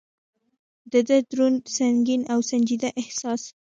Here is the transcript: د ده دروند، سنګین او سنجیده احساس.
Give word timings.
د 0.91 0.93
ده 1.07 1.17
دروند، 1.31 1.61
سنګین 1.77 2.21
او 2.33 2.39
سنجیده 2.49 2.89
احساس. 3.01 3.41